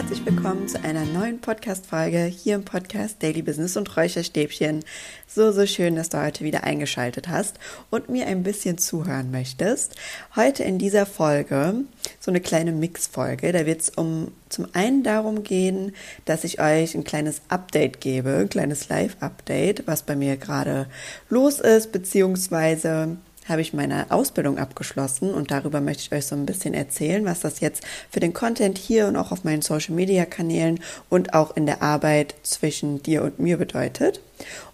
[0.00, 4.82] herzlich willkommen zu einer neuen Podcast-Folge hier im Podcast Daily Business und Räucherstäbchen.
[5.26, 7.58] So, so schön, dass du heute wieder eingeschaltet hast
[7.90, 9.96] und mir ein bisschen zuhören möchtest.
[10.34, 11.84] Heute in dieser Folge
[12.18, 13.52] so eine kleine Mix-Folge.
[13.52, 18.36] Da wird es um zum einen darum gehen, dass ich euch ein kleines Update gebe,
[18.36, 20.86] ein kleines Live-Update, was bei mir gerade
[21.28, 23.18] los ist, beziehungsweise
[23.48, 27.40] habe ich meine Ausbildung abgeschlossen und darüber möchte ich euch so ein bisschen erzählen, was
[27.40, 31.56] das jetzt für den Content hier und auch auf meinen Social Media Kanälen und auch
[31.56, 34.20] in der Arbeit zwischen dir und mir bedeutet.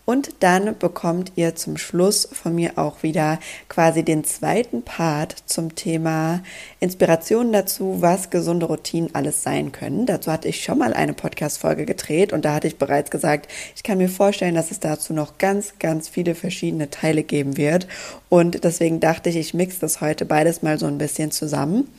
[0.06, 5.74] Und dann bekommt ihr zum Schluss von mir auch wieder quasi den zweiten Part zum
[5.74, 6.42] Thema
[6.78, 10.06] Inspiration dazu, was gesunde Routinen alles sein können.
[10.06, 13.82] Dazu hatte ich schon mal eine Podcast-Folge gedreht und da hatte ich bereits gesagt, ich
[13.82, 17.88] kann mir vorstellen, dass es dazu noch ganz, ganz viele verschiedene Teile geben wird.
[18.28, 21.92] Und deswegen dachte ich, ich mixe das heute beides mal so ein bisschen zusammen,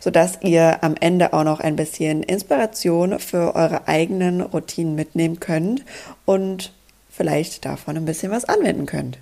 [0.00, 5.84] sodass ihr am Ende auch noch ein bisschen Inspiration für eure eigenen Routinen mitnehmen könnt
[6.24, 6.72] und
[7.12, 9.18] vielleicht davon ein bisschen was anwenden könnt.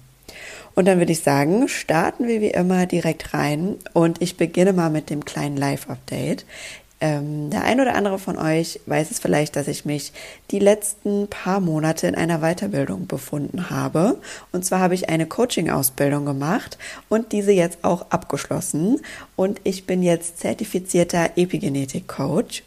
[0.75, 4.89] Und dann würde ich sagen, starten wir wie immer direkt rein und ich beginne mal
[4.89, 6.47] mit dem kleinen Live-Update.
[7.03, 10.13] Ähm, der ein oder andere von euch weiß es vielleicht, dass ich mich
[10.51, 14.21] die letzten paar Monate in einer Weiterbildung befunden habe.
[14.53, 16.77] Und zwar habe ich eine Coaching-Ausbildung gemacht
[17.09, 19.01] und diese jetzt auch abgeschlossen.
[19.35, 22.63] Und ich bin jetzt zertifizierter Epigenetik-Coach.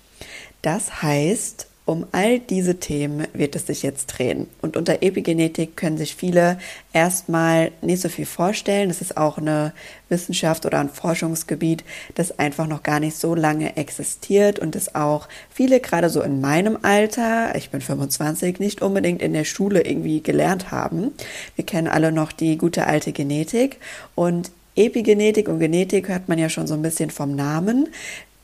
[0.63, 4.47] Das heißt, um all diese Themen wird es sich jetzt drehen.
[4.61, 6.57] Und unter Epigenetik können sich viele
[6.93, 8.87] erstmal nicht so viel vorstellen.
[8.87, 9.73] Das ist auch eine
[10.07, 11.83] Wissenschaft oder ein Forschungsgebiet,
[12.15, 16.39] das einfach noch gar nicht so lange existiert und das auch viele gerade so in
[16.39, 21.11] meinem Alter, ich bin 25, nicht unbedingt in der Schule irgendwie gelernt haben.
[21.55, 23.77] Wir kennen alle noch die gute alte Genetik
[24.15, 27.89] und Epigenetik und Genetik hört man ja schon so ein bisschen vom Namen,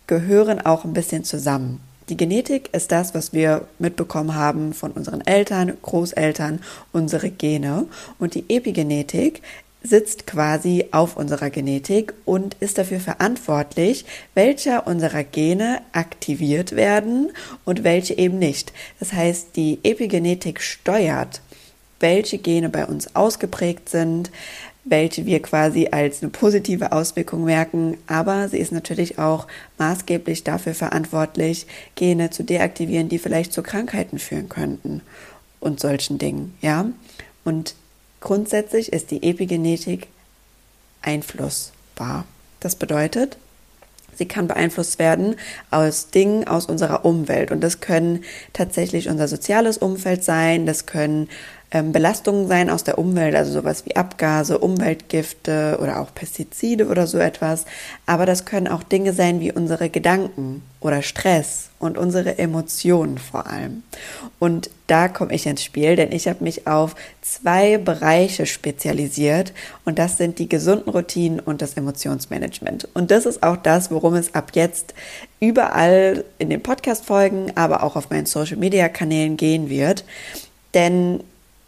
[0.07, 1.79] gehören auch ein bisschen zusammen.
[2.09, 6.59] Die Genetik ist das, was wir mitbekommen haben von unseren Eltern, Großeltern,
[6.91, 7.85] unsere Gene.
[8.17, 9.43] Und die Epigenetik
[9.83, 17.31] sitzt quasi auf unserer Genetik und ist dafür verantwortlich, welcher unserer Gene aktiviert werden
[17.63, 18.73] und welche eben nicht.
[18.99, 21.41] Das heißt, die Epigenetik steuert,
[21.99, 24.31] welche Gene bei uns ausgeprägt sind,
[24.89, 30.73] welche wir quasi als eine positive Auswirkung merken, aber sie ist natürlich auch maßgeblich dafür
[30.73, 35.01] verantwortlich, Gene zu deaktivieren, die vielleicht zu Krankheiten führen könnten
[35.59, 36.85] und solchen Dingen, ja?
[37.43, 37.75] Und
[38.19, 40.07] grundsätzlich ist die Epigenetik
[41.01, 42.25] einflussbar.
[42.59, 43.37] Das bedeutet,
[44.15, 45.35] sie kann beeinflusst werden
[45.71, 47.51] aus Dingen aus unserer Umwelt.
[47.51, 48.23] Und das können
[48.53, 51.29] tatsächlich unser soziales Umfeld sein, das können
[51.71, 57.05] ähm, Belastungen sein aus der Umwelt, also sowas wie Abgase, Umweltgifte oder auch Pestizide oder
[57.05, 57.65] so etwas.
[58.05, 63.47] Aber das können auch Dinge sein wie unsere Gedanken oder Stress und unsere Emotionen vor
[63.47, 63.83] allem.
[64.39, 69.53] Und da komme ich ins Spiel, denn ich habe mich auf zwei Bereiche spezialisiert
[69.85, 72.87] und das sind die gesunden Routinen und das Emotionsmanagement.
[72.93, 74.93] Und das ist auch das, worum es ab jetzt
[75.39, 80.03] überall in den Podcast-Folgen, aber auch auf meinen Social-Media-Kanälen gehen wird.
[80.73, 81.21] Denn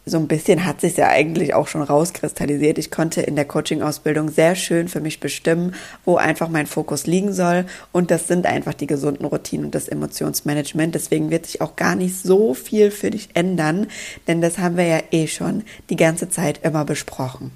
[0.04, 2.76] so ein bisschen hat sich ja eigentlich auch schon rauskristallisiert.
[2.78, 5.74] Ich konnte in der Coaching-Ausbildung sehr schön für mich bestimmen,
[6.04, 7.66] wo einfach mein Fokus liegen soll.
[7.92, 10.94] Und das sind einfach die gesunden Routinen und das Emotionsmanagement.
[10.94, 13.86] Deswegen wird sich auch gar nicht so viel für dich ändern,
[14.26, 17.52] denn das haben wir ja eh schon die ganze Zeit immer besprochen.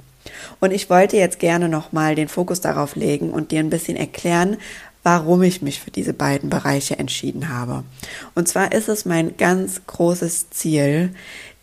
[0.61, 4.57] Und ich wollte jetzt gerne nochmal den Fokus darauf legen und dir ein bisschen erklären,
[5.03, 7.85] warum ich mich für diese beiden Bereiche entschieden habe.
[8.35, 11.11] Und zwar ist es mein ganz großes Ziel,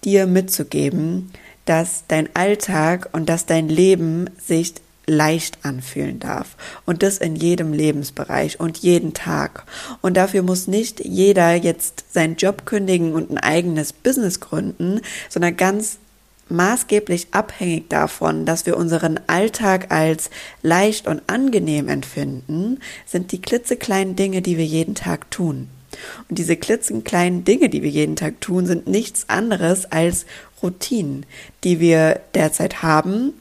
[0.05, 1.31] dir mitzugeben,
[1.65, 4.73] dass dein Alltag und dass dein Leben sich
[5.05, 6.55] leicht anfühlen darf.
[6.85, 9.65] Und das in jedem Lebensbereich und jeden Tag.
[10.01, 15.57] Und dafür muss nicht jeder jetzt seinen Job kündigen und ein eigenes Business gründen, sondern
[15.57, 15.97] ganz
[16.49, 20.29] maßgeblich abhängig davon, dass wir unseren Alltag als
[20.61, 25.69] leicht und angenehm empfinden, sind die klitzekleinen Dinge, die wir jeden Tag tun.
[26.29, 30.25] Und diese klitzenkleinen Dinge, die wir jeden Tag tun, sind nichts anderes als
[30.61, 31.25] Routinen,
[31.63, 33.33] die wir derzeit haben,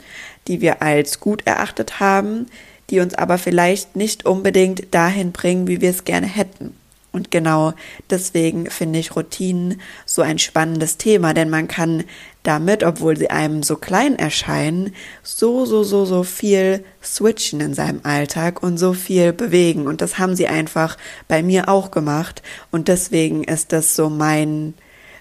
[0.48, 2.46] die wir als gut erachtet haben,
[2.90, 6.74] die uns aber vielleicht nicht unbedingt dahin bringen, wie wir es gerne hätten.
[7.12, 7.74] Und genau
[8.10, 12.04] deswegen finde ich Routinen so ein spannendes Thema, denn man kann
[12.42, 18.00] damit, obwohl sie einem so klein erscheinen, so, so, so, so viel switchen in seinem
[18.02, 19.86] Alltag und so viel bewegen.
[19.86, 20.96] Und das haben sie einfach
[21.28, 22.42] bei mir auch gemacht.
[22.70, 24.74] Und deswegen ist das so mein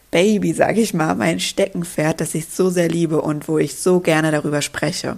[0.09, 3.99] Baby, sag ich mal, mein Steckenpferd, das ich so sehr liebe und wo ich so
[3.99, 5.17] gerne darüber spreche.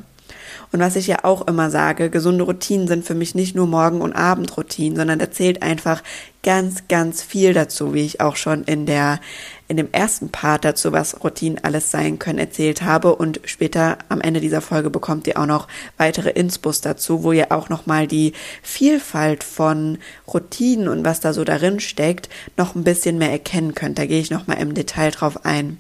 [0.74, 4.02] Und was ich ja auch immer sage, gesunde Routinen sind für mich nicht nur Morgen-
[4.02, 6.02] und Abendroutinen, sondern da zählt einfach
[6.42, 9.20] ganz, ganz viel dazu, wie ich auch schon in der,
[9.68, 13.16] in dem ersten Part dazu, was Routinen alles sein können, erzählt habe.
[13.16, 15.68] Und später am Ende dieser Folge bekommt ihr auch noch
[15.98, 18.34] weitere Inspos dazu, wo ihr auch nochmal die
[18.64, 24.00] Vielfalt von Routinen und was da so darin steckt, noch ein bisschen mehr erkennen könnt.
[24.00, 25.78] Da gehe ich nochmal im Detail drauf ein.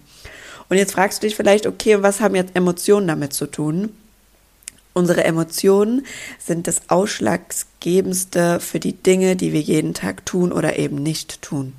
[0.69, 3.89] Und jetzt fragst du dich vielleicht, okay, was haben jetzt Emotionen damit zu tun?
[4.93, 6.05] Unsere Emotionen
[6.37, 11.73] sind das Ausschlaggebendste für die Dinge, die wir jeden Tag tun oder eben nicht tun.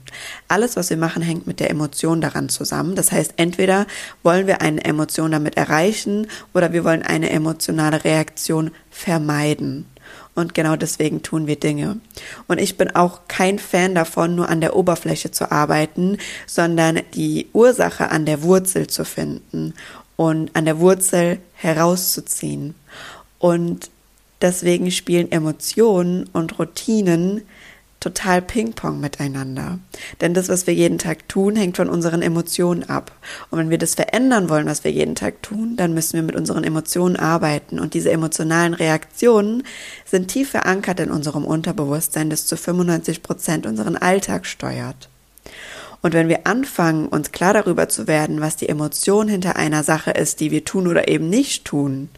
[0.48, 2.96] Alles, was wir machen, hängt mit der Emotion daran zusammen.
[2.96, 3.86] Das heißt, entweder
[4.24, 9.86] wollen wir eine Emotion damit erreichen oder wir wollen eine emotionale Reaktion vermeiden.
[10.34, 12.00] Und genau deswegen tun wir Dinge.
[12.48, 17.48] Und ich bin auch kein Fan davon, nur an der Oberfläche zu arbeiten, sondern die
[17.52, 19.74] Ursache an der Wurzel zu finden
[20.16, 22.74] und an der Wurzel herauszuziehen.
[23.44, 23.90] Und
[24.40, 27.42] deswegen spielen Emotionen und Routinen
[28.00, 29.80] total Ping-Pong miteinander.
[30.22, 33.12] Denn das, was wir jeden Tag tun, hängt von unseren Emotionen ab.
[33.50, 36.36] Und wenn wir das verändern wollen, was wir jeden Tag tun, dann müssen wir mit
[36.36, 37.78] unseren Emotionen arbeiten.
[37.78, 39.62] Und diese emotionalen Reaktionen
[40.06, 45.10] sind tief verankert in unserem Unterbewusstsein, das zu 95 Prozent unseren Alltag steuert.
[46.04, 50.10] Und wenn wir anfangen, uns klar darüber zu werden, was die Emotion hinter einer Sache
[50.10, 52.10] ist, die wir tun oder eben nicht tun,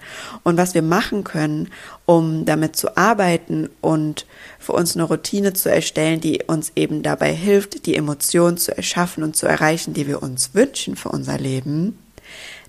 [0.42, 1.68] und was wir machen können,
[2.04, 4.26] um damit zu arbeiten und
[4.58, 9.22] für uns eine Routine zu erstellen, die uns eben dabei hilft, die Emotion zu erschaffen
[9.22, 11.96] und zu erreichen, die wir uns wünschen für unser Leben,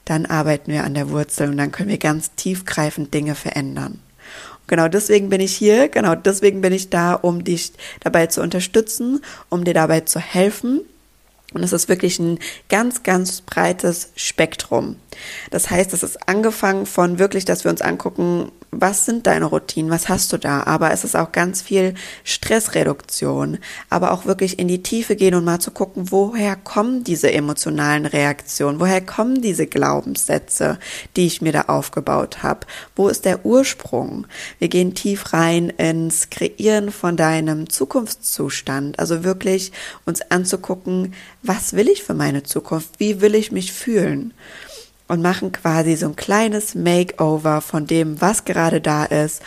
[0.06, 4.02] dann arbeiten wir an der Wurzel und dann können wir ganz tiefgreifend Dinge verändern.
[4.68, 9.22] Genau deswegen bin ich hier, genau deswegen bin ich da, um dich dabei zu unterstützen,
[9.50, 10.82] um dir dabei zu helfen,
[11.54, 14.98] und es ist wirklich ein ganz, ganz breites Spektrum.
[15.50, 19.90] Das heißt, es ist angefangen von wirklich, dass wir uns angucken, was sind deine Routinen,
[19.90, 21.96] was hast du da, aber es ist auch ganz viel
[22.26, 23.60] Stressreduktion,
[23.90, 28.06] aber auch wirklich in die Tiefe gehen und mal zu gucken, woher kommen diese emotionalen
[28.06, 30.80] Reaktionen, woher kommen diese Glaubenssätze,
[31.16, 34.28] die ich mir da aufgebaut habe, wo ist der Ursprung?
[34.60, 39.72] Wir gehen tief rein ins Kreieren von deinem Zukunftszustand, also wirklich
[40.06, 41.14] uns anzugucken,
[41.48, 44.34] was will ich für meine Zukunft, wie will ich mich fühlen?
[45.08, 49.42] Und machen quasi so ein kleines Makeover von dem, was gerade da ist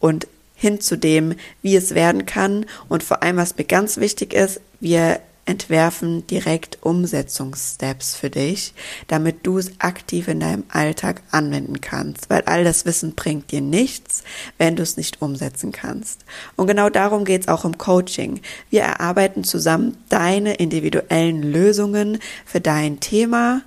[0.00, 0.26] und
[0.56, 2.66] hin zu dem, wie es werden kann.
[2.88, 8.74] Und vor allem, was mir ganz wichtig ist, wir entwerfen direkt Umsetzungssteps für dich,
[9.06, 13.60] damit du es aktiv in deinem Alltag anwenden kannst, weil all das Wissen bringt dir
[13.60, 14.24] nichts,
[14.58, 16.24] wenn du es nicht umsetzen kannst.
[16.56, 18.40] Und genau darum geht es auch im Coaching.
[18.70, 23.62] Wir erarbeiten zusammen deine individuellen Lösungen für dein Thema,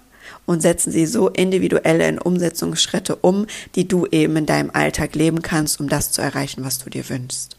[0.45, 3.45] und setzen sie so individuell in Umsetzungsschritte um,
[3.75, 7.07] die du eben in deinem Alltag leben kannst, um das zu erreichen, was du dir
[7.07, 7.58] wünschst.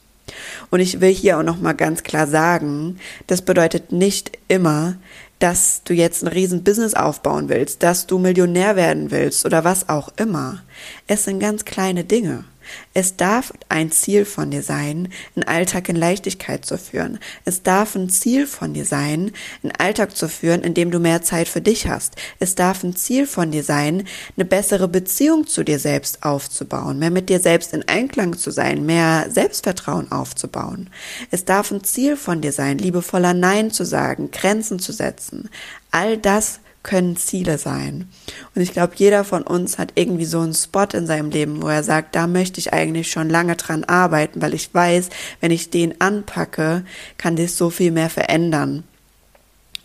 [0.70, 4.96] Und ich will hier auch noch mal ganz klar sagen, das bedeutet nicht immer,
[5.38, 9.88] dass du jetzt ein riesen Business aufbauen willst, dass du Millionär werden willst oder was
[9.88, 10.62] auch immer.
[11.06, 12.44] Es sind ganz kleine Dinge.
[12.94, 17.18] Es darf ein Ziel von dir sein, einen Alltag in Leichtigkeit zu führen.
[17.44, 21.22] Es darf ein Ziel von dir sein, einen Alltag zu führen, in dem du mehr
[21.22, 22.16] Zeit für dich hast.
[22.38, 24.04] Es darf ein Ziel von dir sein,
[24.36, 28.86] eine bessere Beziehung zu dir selbst aufzubauen, mehr mit dir selbst in Einklang zu sein,
[28.86, 30.90] mehr Selbstvertrauen aufzubauen.
[31.30, 35.48] Es darf ein Ziel von dir sein, liebevoller Nein zu sagen, Grenzen zu setzen.
[35.90, 38.08] All das können Ziele sein.
[38.54, 41.68] Und ich glaube, jeder von uns hat irgendwie so einen Spot in seinem Leben, wo
[41.68, 45.10] er sagt, da möchte ich eigentlich schon lange dran arbeiten, weil ich weiß,
[45.40, 46.84] wenn ich den anpacke,
[47.18, 48.84] kann das so viel mehr verändern.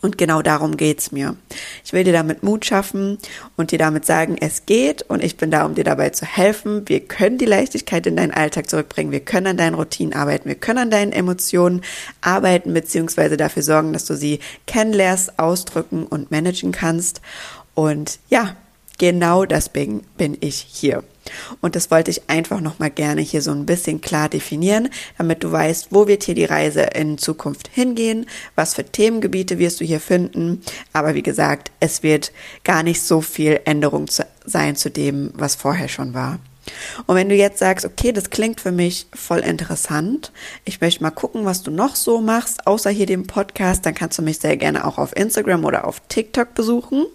[0.01, 1.35] Und genau darum geht's mir.
[1.83, 3.17] Ich will dir damit Mut schaffen
[3.55, 6.87] und dir damit sagen, es geht und ich bin da, um dir dabei zu helfen.
[6.87, 9.11] Wir können die Leichtigkeit in deinen Alltag zurückbringen.
[9.11, 10.47] Wir können an deinen Routinen arbeiten.
[10.47, 11.81] Wir können an deinen Emotionen
[12.21, 17.21] arbeiten, beziehungsweise dafür sorgen, dass du sie kennenlernst, ausdrücken und managen kannst.
[17.73, 18.55] Und ja,
[18.97, 21.03] genau deswegen bin ich hier.
[21.61, 25.51] Und das wollte ich einfach nochmal gerne hier so ein bisschen klar definieren, damit du
[25.51, 29.99] weißt, wo wird hier die Reise in Zukunft hingehen, was für Themengebiete wirst du hier
[29.99, 30.61] finden.
[30.93, 32.31] Aber wie gesagt, es wird
[32.63, 34.07] gar nicht so viel Änderung
[34.45, 36.39] sein zu dem, was vorher schon war.
[37.05, 40.31] Und wenn du jetzt sagst, okay, das klingt für mich voll interessant,
[40.63, 44.17] ich möchte mal gucken, was du noch so machst, außer hier dem Podcast, dann kannst
[44.17, 47.05] du mich sehr gerne auch auf Instagram oder auf TikTok besuchen.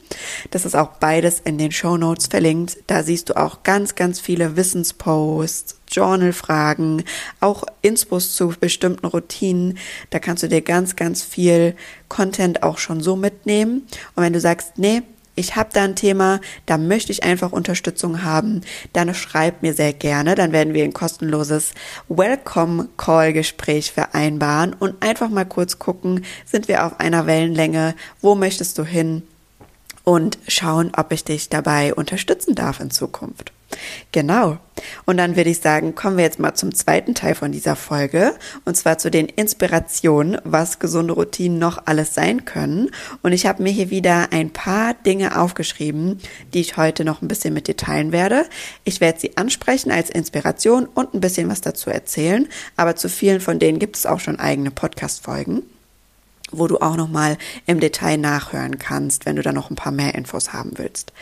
[0.50, 2.78] Das ist auch beides in den Show Notes verlinkt.
[2.86, 7.04] Da siehst du auch ganz, ganz viele Wissensposts, Journalfragen,
[7.40, 9.78] auch Inspos zu bestimmten Routinen.
[10.10, 11.74] Da kannst du dir ganz, ganz viel
[12.08, 13.86] Content auch schon so mitnehmen.
[14.14, 15.02] Und wenn du sagst, nee,
[15.34, 19.92] ich habe da ein Thema, da möchte ich einfach Unterstützung haben, dann schreib mir sehr
[19.92, 21.72] gerne, dann werden wir ein kostenloses
[22.08, 28.84] Welcome-Call-Gespräch vereinbaren und einfach mal kurz gucken, sind wir auf einer Wellenlänge, wo möchtest du
[28.84, 29.22] hin
[30.04, 33.52] und schauen, ob ich dich dabei unterstützen darf in Zukunft.
[34.12, 34.58] Genau.
[35.04, 38.34] Und dann würde ich sagen, kommen wir jetzt mal zum zweiten Teil von dieser Folge.
[38.64, 42.90] Und zwar zu den Inspirationen, was gesunde Routinen noch alles sein können.
[43.22, 46.18] Und ich habe mir hier wieder ein paar Dinge aufgeschrieben,
[46.54, 48.46] die ich heute noch ein bisschen mit dir teilen werde.
[48.84, 52.48] Ich werde sie ansprechen als Inspiration und ein bisschen was dazu erzählen.
[52.76, 55.62] Aber zu vielen von denen gibt es auch schon eigene Podcast-Folgen
[56.52, 60.14] wo du auch nochmal im Detail nachhören kannst, wenn du da noch ein paar mehr
[60.14, 61.12] Infos haben willst.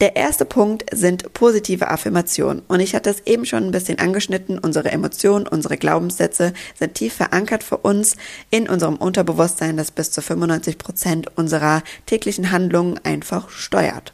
[0.00, 2.62] Der erste Punkt sind positive Affirmationen.
[2.68, 4.58] Und ich hatte es eben schon ein bisschen angeschnitten.
[4.58, 8.16] Unsere Emotionen, unsere Glaubenssätze sind tief verankert für uns
[8.50, 14.12] in unserem Unterbewusstsein, das bis zu 95 Prozent unserer täglichen Handlungen einfach steuert.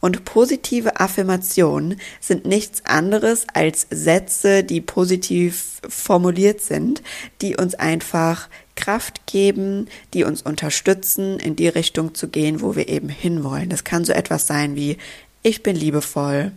[0.00, 7.02] Und positive Affirmationen sind nichts anderes als Sätze, die positiv formuliert sind,
[7.42, 12.88] die uns einfach Kraft geben, die uns unterstützen, in die Richtung zu gehen, wo wir
[12.88, 13.68] eben hinwollen.
[13.68, 14.98] Das kann so etwas sein wie
[15.42, 16.52] ich bin liebevoll,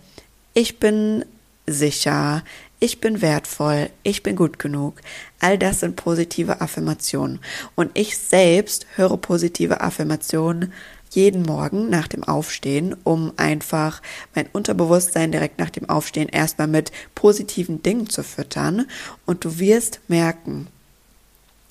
[0.54, 1.26] ich bin
[1.66, 2.44] sicher,
[2.80, 5.02] ich bin wertvoll, ich bin gut genug.
[5.40, 7.40] All das sind positive Affirmationen.
[7.76, 10.74] Und ich selbst höre positive Affirmationen
[11.12, 14.02] jeden Morgen nach dem Aufstehen, um einfach
[14.36, 18.88] mein Unterbewusstsein direkt nach dem Aufstehen erstmal mit positiven Dingen zu füttern.
[19.26, 20.68] Und du wirst merken,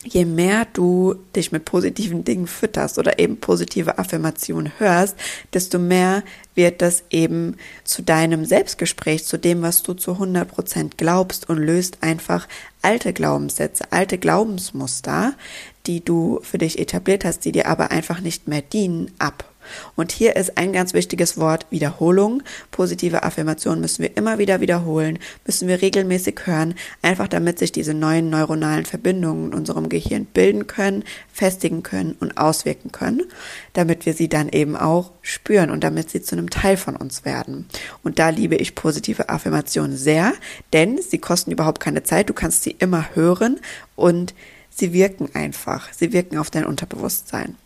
[0.04, 5.14] je mehr du dich mit positiven Dingen fütterst oder eben positive Affirmationen hörst,
[5.52, 6.23] desto mehr
[6.54, 11.59] wird das eben zu deinem Selbstgespräch, zu dem, was du zu 100 Prozent glaubst und
[11.59, 12.49] löst einfach
[12.83, 15.35] alte Glaubenssätze, alte Glaubensmuster,
[15.87, 19.50] die du für dich etabliert hast, die dir aber einfach nicht mehr dienen, ab.
[19.97, 22.43] Und hier ist ein ganz wichtiges Wort Wiederholung.
[22.71, 27.95] Positive Affirmationen müssen wir immer wieder wiederholen, müssen wir regelmäßig hören, einfach damit sich diese
[27.95, 33.23] neuen neuronalen Verbindungen in unserem Gehirn bilden können, festigen können und auswirken können,
[33.73, 37.25] damit wir sie dann eben auch spüren und damit sie zu einem Teil von uns
[37.25, 37.67] werden.
[38.03, 40.33] Und da liebe ich positive Affirmationen sehr,
[40.73, 43.61] denn sie kosten überhaupt keine Zeit, du kannst sie immer hören
[43.97, 44.35] und
[44.71, 47.57] sie wirken einfach, sie wirken auf dein Unterbewusstsein.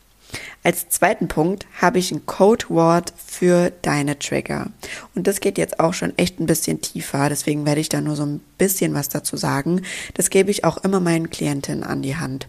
[0.62, 4.68] Als zweiten Punkt habe ich ein Codewort für deine Trigger.
[5.14, 8.16] Und das geht jetzt auch schon echt ein bisschen tiefer, deswegen werde ich da nur
[8.16, 9.82] so ein bisschen was dazu sagen.
[10.14, 12.48] Das gebe ich auch immer meinen Klientinnen an die Hand.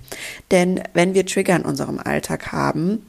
[0.52, 3.06] Denn wenn wir Trigger in unserem Alltag haben,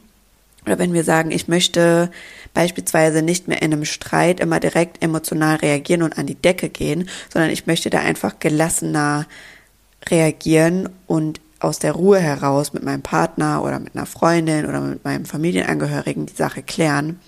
[0.67, 2.11] oder wenn wir sagen, ich möchte
[2.53, 7.09] beispielsweise nicht mehr in einem Streit immer direkt emotional reagieren und an die Decke gehen,
[7.33, 9.27] sondern ich möchte da einfach gelassener
[10.11, 15.05] reagieren und aus der Ruhe heraus mit meinem Partner oder mit einer Freundin oder mit
[15.05, 17.21] meinem Familienangehörigen die Sache klären,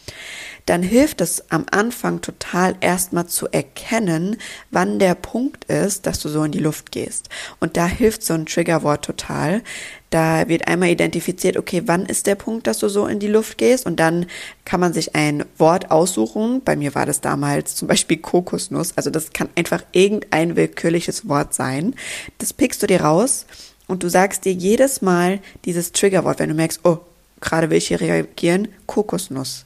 [0.69, 4.37] dann hilft es am Anfang total erstmal zu erkennen,
[4.71, 7.31] wann der Punkt ist, dass du so in die Luft gehst.
[7.59, 9.63] Und da hilft so ein Triggerwort total.
[10.11, 13.57] Da wird einmal identifiziert, okay, wann ist der Punkt, dass du so in die Luft
[13.57, 13.87] gehst?
[13.87, 14.27] Und dann
[14.67, 16.61] kann man sich ein Wort aussuchen.
[16.63, 18.93] Bei mir war das damals zum Beispiel Kokosnuss.
[18.95, 21.95] Also das kann einfach irgendein willkürliches Wort sein.
[22.37, 23.47] Das pickst du dir raus
[23.89, 26.99] und du sagst dir jedes Mal dieses Triggerwort, wenn du merkst, oh,
[27.41, 29.65] gerade will ich hier reagieren, Kokosnuss.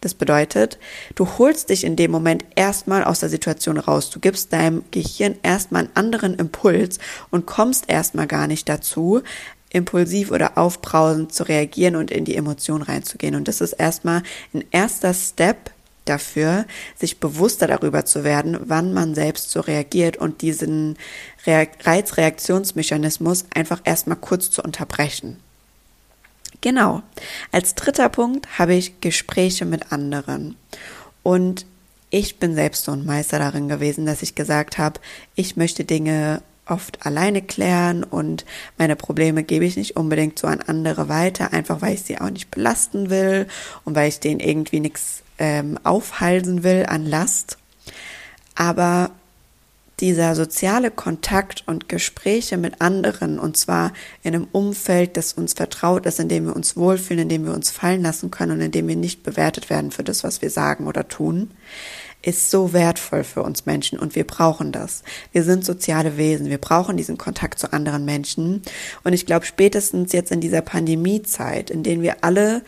[0.00, 0.78] Das bedeutet,
[1.14, 4.10] du holst dich in dem Moment erstmal aus der Situation raus.
[4.10, 6.98] Du gibst deinem Gehirn erstmal einen anderen Impuls
[7.30, 9.22] und kommst erstmal gar nicht dazu,
[9.70, 13.34] impulsiv oder aufbrausend zu reagieren und in die Emotion reinzugehen.
[13.34, 14.22] Und das ist erstmal
[14.52, 15.70] ein erster Step
[16.04, 20.96] dafür, sich bewusster darüber zu werden, wann man selbst so reagiert und diesen
[21.46, 25.38] Reizreaktionsmechanismus einfach erstmal kurz zu unterbrechen.
[26.60, 27.02] Genau.
[27.52, 30.56] Als dritter Punkt habe ich Gespräche mit anderen.
[31.22, 31.66] Und
[32.10, 35.00] ich bin selbst so ein Meister darin gewesen, dass ich gesagt habe,
[35.34, 38.44] ich möchte Dinge oft alleine klären und
[38.78, 42.30] meine Probleme gebe ich nicht unbedingt so an andere weiter, einfach weil ich sie auch
[42.30, 43.46] nicht belasten will
[43.84, 47.58] und weil ich denen irgendwie nichts ähm, aufhalsen will an Last.
[48.54, 49.10] Aber
[50.00, 56.06] dieser soziale Kontakt und Gespräche mit anderen, und zwar in einem Umfeld, das uns vertraut
[56.06, 58.72] ist, in dem wir uns wohlfühlen, in dem wir uns fallen lassen können und in
[58.72, 61.50] dem wir nicht bewertet werden für das, was wir sagen oder tun,
[62.22, 65.02] ist so wertvoll für uns Menschen und wir brauchen das.
[65.32, 68.62] Wir sind soziale Wesen, wir brauchen diesen Kontakt zu anderen Menschen.
[69.04, 72.62] Und ich glaube, spätestens jetzt in dieser Pandemiezeit, in denen wir alle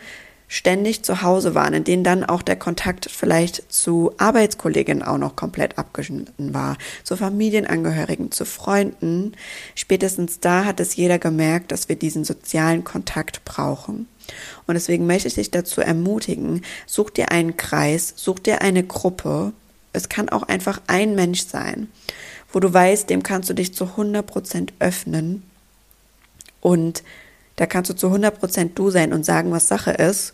[0.47, 5.35] ständig zu Hause waren, in denen dann auch der Kontakt vielleicht zu Arbeitskolleginnen auch noch
[5.35, 9.33] komplett abgeschnitten war, zu Familienangehörigen, zu Freunden,
[9.75, 14.07] spätestens da hat es jeder gemerkt, dass wir diesen sozialen Kontakt brauchen.
[14.65, 19.53] Und deswegen möchte ich dich dazu ermutigen, such dir einen Kreis, such dir eine Gruppe.
[19.93, 21.89] Es kann auch einfach ein Mensch sein,
[22.51, 25.43] wo du weißt, dem kannst du dich zu 100 Prozent öffnen
[26.61, 27.03] und
[27.57, 30.33] da kannst du zu 100 Prozent du sein und sagen, was Sache ist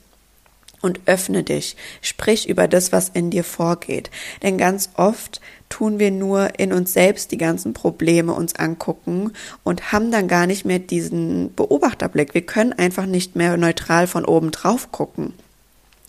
[0.84, 1.76] und öffne dich.
[2.02, 4.12] Sprich über das, was in dir vorgeht.
[4.44, 9.32] Denn ganz oft tun wir nur in uns selbst die ganzen Probleme uns angucken
[9.64, 12.36] und haben dann gar nicht mehr diesen Beobachterblick.
[12.36, 15.34] Wir können einfach nicht mehr neutral von oben drauf gucken.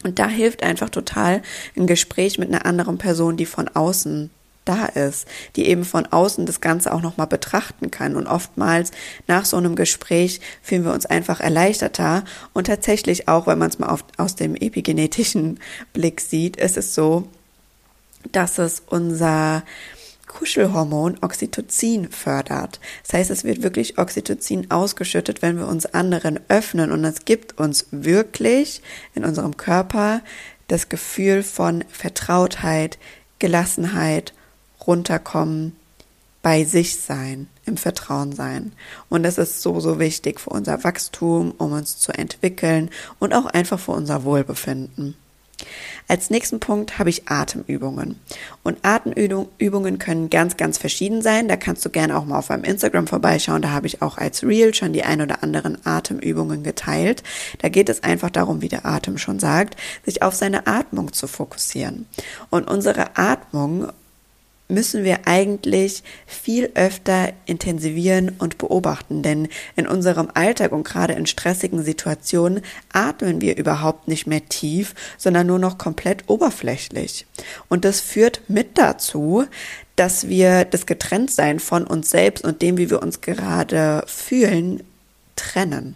[0.02, 1.40] Und da hilft einfach total
[1.76, 4.30] ein Gespräch mit einer anderen Person, die von außen
[4.64, 8.16] da ist, die eben von außen das Ganze auch nochmal betrachten kann.
[8.16, 8.90] Und oftmals
[9.26, 12.24] nach so einem Gespräch fühlen wir uns einfach erleichterter.
[12.52, 15.60] Und tatsächlich auch, wenn man es mal auf, aus dem epigenetischen
[15.92, 17.28] Blick sieht, ist es so,
[18.32, 19.62] dass es unser
[20.26, 22.80] Kuschelhormon Oxytocin fördert.
[23.02, 27.58] Das heißt, es wird wirklich Oxytocin ausgeschüttet, wenn wir uns anderen öffnen und es gibt
[27.58, 28.82] uns wirklich
[29.14, 30.22] in unserem Körper
[30.66, 32.98] das Gefühl von Vertrautheit,
[33.38, 34.32] Gelassenheit
[34.86, 35.76] runterkommen,
[36.42, 38.72] bei sich sein, im Vertrauen sein.
[39.08, 43.46] Und das ist so, so wichtig für unser Wachstum, um uns zu entwickeln und auch
[43.46, 45.16] einfach für unser Wohlbefinden.
[46.06, 48.20] Als nächsten Punkt habe ich Atemübungen.
[48.62, 51.48] Und Atemübungen können ganz, ganz verschieden sein.
[51.48, 53.62] Da kannst du gerne auch mal auf meinem Instagram vorbeischauen.
[53.62, 57.22] Da habe ich auch als Reel schon die ein oder anderen Atemübungen geteilt.
[57.58, 61.26] Da geht es einfach darum, wie der Atem schon sagt, sich auf seine Atmung zu
[61.26, 62.06] fokussieren.
[62.50, 63.88] Und unsere Atmung
[64.68, 71.26] müssen wir eigentlich viel öfter intensivieren und beobachten, denn in unserem Alltag und gerade in
[71.26, 77.26] stressigen Situationen atmen wir überhaupt nicht mehr tief, sondern nur noch komplett oberflächlich.
[77.68, 79.44] Und das führt mit dazu,
[79.96, 84.82] dass wir das Getrenntsein von uns selbst und dem, wie wir uns gerade fühlen,
[85.36, 85.94] trennen.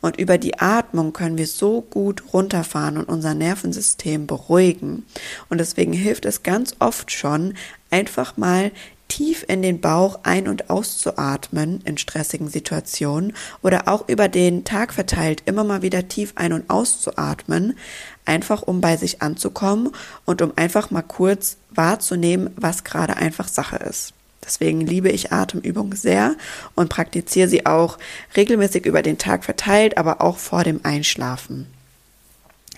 [0.00, 5.06] Und über die Atmung können wir so gut runterfahren und unser Nervensystem beruhigen.
[5.48, 7.54] Und deswegen hilft es ganz oft schon,
[7.90, 8.72] einfach mal
[9.10, 14.94] tief in den Bauch ein- und auszuatmen in stressigen Situationen oder auch über den Tag
[14.94, 17.76] verteilt immer mal wieder tief ein- und auszuatmen,
[18.24, 19.90] einfach um bei sich anzukommen
[20.24, 24.14] und um einfach mal kurz wahrzunehmen, was gerade einfach Sache ist.
[24.44, 26.36] Deswegen liebe ich Atemübungen sehr
[26.74, 27.98] und praktiziere sie auch
[28.36, 31.66] regelmäßig über den Tag verteilt, aber auch vor dem Einschlafen.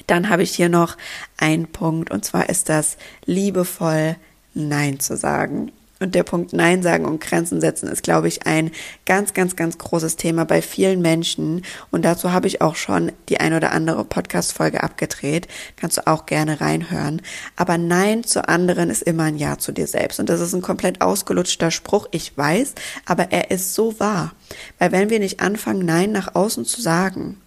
[0.07, 0.97] Dann habe ich hier noch
[1.37, 2.97] einen Punkt und zwar ist das
[3.27, 4.17] liebevoll
[4.55, 5.73] Nein zu sagen.
[6.03, 8.73] Und der Punkt Nein sagen und Grenzen setzen ist, glaube ich, ein
[9.07, 11.65] ganz, ganz, ganz großes Thema bei vielen Menschen.
[11.93, 15.47] Und dazu habe ich auch schon die ein oder andere Podcast-Folge abgedreht.
[15.77, 17.23] Kannst du auch gerne reinhören.
[17.55, 20.19] Aber Nein zu anderen ist immer ein Ja zu dir selbst.
[20.19, 22.75] Und das ist ein komplett ausgelutschter Spruch, ich weiß,
[23.07, 24.35] aber er ist so wahr.
[24.81, 27.41] Weil wenn wir nicht anfangen, Nein nach außen zu sagen,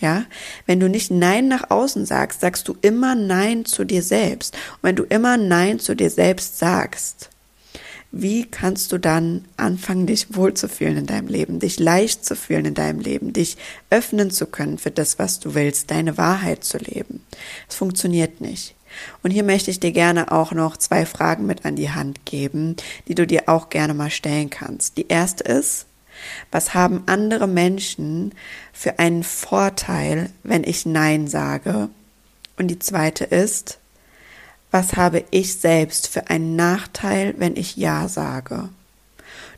[0.00, 0.24] ja,
[0.66, 4.54] wenn du nicht Nein nach außen sagst, sagst du immer Nein zu dir selbst.
[4.54, 7.30] Und wenn du immer Nein zu dir selbst sagst,
[8.12, 12.74] wie kannst du dann anfangen, dich wohlzufühlen in deinem Leben, dich leicht zu fühlen in
[12.74, 13.56] deinem Leben, dich
[13.88, 17.24] öffnen zu können für das, was du willst, deine Wahrheit zu leben?
[17.68, 18.74] Es funktioniert nicht.
[19.22, 22.74] Und hier möchte ich dir gerne auch noch zwei Fragen mit an die Hand geben,
[23.06, 24.96] die du dir auch gerne mal stellen kannst.
[24.96, 25.86] Die erste ist,
[26.50, 28.34] was haben andere Menschen
[28.72, 31.88] für einen Vorteil, wenn ich Nein sage?
[32.56, 33.78] Und die zweite ist,
[34.70, 38.68] was habe ich selbst für einen Nachteil, wenn ich Ja sage?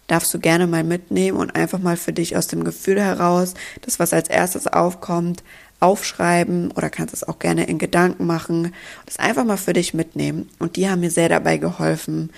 [0.07, 3.99] Darfst du gerne mal mitnehmen und einfach mal für dich aus dem Gefühl heraus, das,
[3.99, 5.43] was als erstes aufkommt,
[5.81, 8.73] aufschreiben oder kannst es auch gerne in Gedanken machen,
[9.05, 10.49] das einfach mal für dich mitnehmen.
[10.59, 12.31] Und die haben mir sehr dabei geholfen,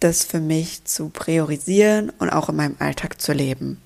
[0.00, 3.80] das für mich zu priorisieren und auch in meinem Alltag zu leben.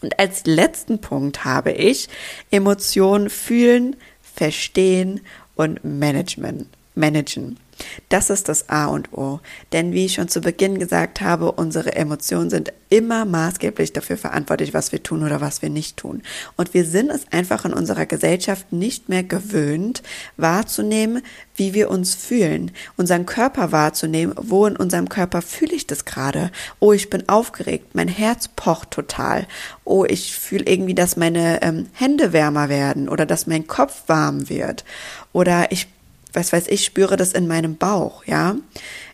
[0.00, 2.08] Und als letzten Punkt habe ich
[2.50, 5.20] Emotionen fühlen, verstehen
[5.56, 7.58] und Management, managen.
[8.08, 9.40] Das ist das A und O.
[9.72, 14.74] Denn wie ich schon zu Beginn gesagt habe, unsere Emotionen sind immer maßgeblich dafür verantwortlich,
[14.74, 16.22] was wir tun oder was wir nicht tun.
[16.56, 20.02] Und wir sind es einfach in unserer Gesellschaft nicht mehr gewöhnt,
[20.36, 21.22] wahrzunehmen,
[21.54, 26.50] wie wir uns fühlen, unseren Körper wahrzunehmen, wo in unserem Körper fühle ich das gerade.
[26.80, 29.46] Oh, ich bin aufgeregt, mein Herz pocht total.
[29.84, 34.48] Oh, ich fühle irgendwie, dass meine ähm, Hände wärmer werden oder dass mein Kopf warm
[34.48, 34.84] wird.
[35.32, 35.86] Oder ich
[36.32, 38.56] was weiß ich, spüre das in meinem Bauch, ja.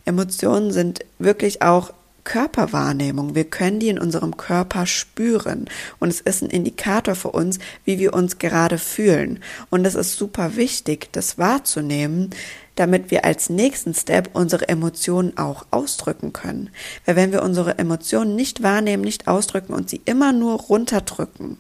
[0.05, 1.93] Emotionen sind wirklich auch
[2.27, 3.35] Körperwahrnehmung.
[3.35, 5.67] Wir können die in unserem Körper spüren.
[6.01, 9.39] Und es ist ein Indikator für uns, wie wir uns gerade fühlen.
[9.71, 12.31] Und es ist super wichtig, das wahrzunehmen,
[12.75, 16.71] damit wir als nächsten Step unsere Emotionen auch ausdrücken können.
[17.07, 21.59] Weil wenn wir unsere Emotionen nicht wahrnehmen, nicht ausdrücken und sie immer nur runterdrücken,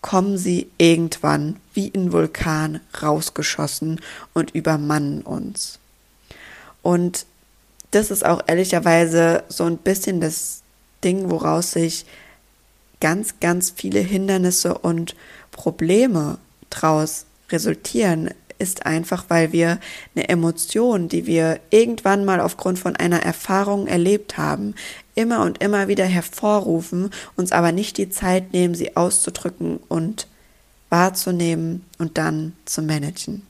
[0.00, 4.00] kommen sie irgendwann wie ein Vulkan rausgeschossen
[4.32, 5.78] und übermannen uns.
[6.82, 7.26] Und
[7.90, 10.62] das ist auch ehrlicherweise so ein bisschen das
[11.04, 12.06] Ding, woraus sich
[13.00, 15.14] ganz, ganz viele Hindernisse und
[15.50, 16.38] Probleme
[16.70, 19.80] draus resultieren, ist einfach, weil wir
[20.14, 24.74] eine Emotion, die wir irgendwann mal aufgrund von einer Erfahrung erlebt haben,
[25.20, 30.26] immer und immer wieder hervorrufen, uns aber nicht die Zeit nehmen, sie auszudrücken und
[30.88, 33.46] wahrzunehmen und dann zu managen.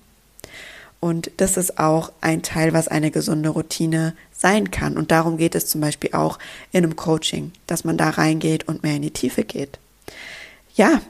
[0.99, 4.99] Und das ist auch ein Teil, was eine gesunde Routine sein kann.
[4.99, 6.39] Und darum geht es zum Beispiel auch
[6.73, 9.79] in einem Coaching, dass man da reingeht und mehr in die Tiefe geht.
[10.75, 11.01] Ja,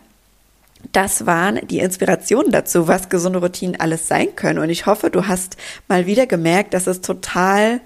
[0.92, 4.60] das waren die Inspirationen dazu, was gesunde Routinen alles sein können.
[4.60, 5.56] Und ich hoffe, du hast
[5.88, 7.80] mal wieder gemerkt, dass es total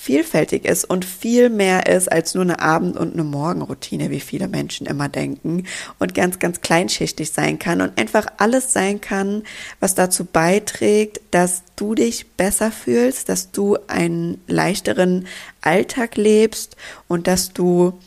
[0.00, 4.46] vielfältig ist und viel mehr ist als nur eine Abend- und eine Morgenroutine, wie viele
[4.46, 5.64] Menschen immer denken
[5.98, 9.42] und ganz, ganz kleinschichtig sein kann und einfach alles sein kann,
[9.80, 15.26] was dazu beiträgt, dass du dich besser fühlst, dass du einen leichteren
[15.62, 16.76] Alltag lebst
[17.08, 17.98] und dass du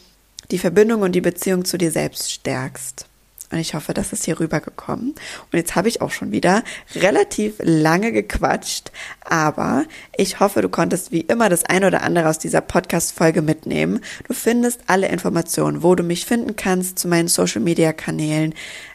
[0.50, 3.06] die Verbindung und die Beziehung zu dir selbst stärkst.
[3.52, 5.10] Und ich hoffe, das ist hier rübergekommen.
[5.12, 6.64] Und jetzt habe ich auch schon wieder
[6.96, 8.92] relativ lange gequatscht.
[9.26, 9.86] Aber
[10.16, 14.00] ich hoffe, du konntest wie immer das eine oder andere aus dieser Podcast-Folge mitnehmen.
[14.28, 18.54] Du findest alle Informationen, wo du mich finden kannst zu meinen Social-Media-Kanälen.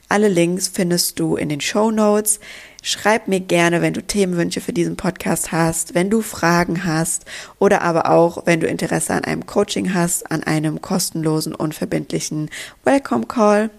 [0.09, 2.39] Alle Links findest du in den Show Notes.
[2.83, 7.25] Schreib mir gerne, wenn du Themenwünsche für diesen Podcast hast, wenn du Fragen hast
[7.59, 12.49] oder aber auch, wenn du Interesse an einem Coaching hast, an einem kostenlosen, unverbindlichen
[12.85, 13.71] Welcome Call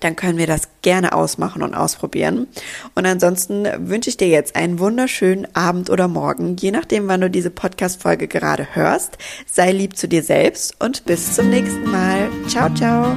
[0.00, 2.48] dann können wir das gerne ausmachen und ausprobieren.
[2.94, 7.30] Und ansonsten wünsche ich dir jetzt einen wunderschönen Abend oder Morgen, je nachdem, wann du
[7.30, 9.18] diese Podcast-Folge gerade hörst.
[9.46, 12.28] Sei lieb zu dir selbst und bis zum nächsten Mal.
[12.48, 13.16] Ciao, ciao.